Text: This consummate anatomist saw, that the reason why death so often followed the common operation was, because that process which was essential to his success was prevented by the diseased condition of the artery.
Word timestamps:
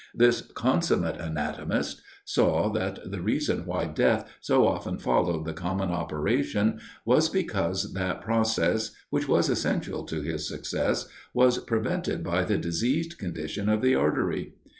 This 0.15 0.41
consummate 0.41 1.21
anatomist 1.21 2.01
saw, 2.25 2.69
that 2.71 3.11
the 3.11 3.21
reason 3.21 3.67
why 3.67 3.85
death 3.85 4.27
so 4.41 4.67
often 4.67 4.97
followed 4.97 5.45
the 5.45 5.53
common 5.53 5.89
operation 5.91 6.79
was, 7.05 7.29
because 7.29 7.93
that 7.93 8.19
process 8.21 8.95
which 9.11 9.27
was 9.27 9.47
essential 9.47 10.03
to 10.05 10.21
his 10.23 10.47
success 10.47 11.07
was 11.35 11.59
prevented 11.59 12.23
by 12.23 12.43
the 12.43 12.57
diseased 12.57 13.19
condition 13.19 13.69
of 13.69 13.83
the 13.83 13.93
artery. 13.93 14.55